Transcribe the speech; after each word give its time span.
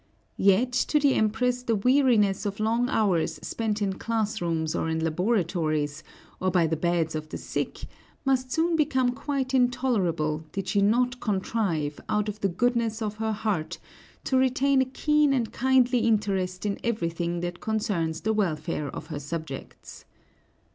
Yet 0.37 0.71
to 0.73 0.99
the 0.99 1.13
Empress 1.13 1.61
the 1.61 1.75
weariness 1.75 2.47
of 2.47 2.59
long 2.59 2.89
hours 2.89 3.35
spent 3.43 3.83
in 3.83 3.99
classrooms 3.99 4.73
or 4.73 4.89
in 4.89 4.97
laboratories, 4.99 6.03
or 6.39 6.49
by 6.49 6.65
the 6.65 6.75
beds 6.75 7.13
of 7.13 7.29
the 7.29 7.37
sick, 7.37 7.81
must 8.25 8.51
soon 8.51 8.75
become 8.75 9.11
quite 9.11 9.53
intolerable 9.53 10.43
did 10.53 10.67
she 10.67 10.81
not 10.81 11.19
contrive, 11.19 11.99
out 12.09 12.27
of 12.27 12.39
the 12.39 12.49
goodness 12.49 12.99
of 12.99 13.17
her 13.17 13.31
heart, 13.31 13.77
to 14.23 14.37
retain 14.37 14.81
a 14.81 14.85
keen 14.85 15.33
and 15.33 15.51
kindly 15.53 15.99
interest 15.99 16.65
in 16.65 16.79
everything 16.83 17.41
that 17.41 17.59
concerns 17.61 18.21
the 18.21 18.33
welfare 18.33 18.87
of 18.89 19.05
her 19.13 19.19
subjects. 19.19 20.05